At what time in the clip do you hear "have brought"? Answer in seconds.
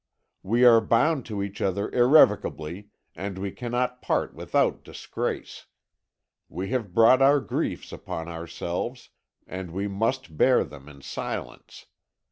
6.69-7.21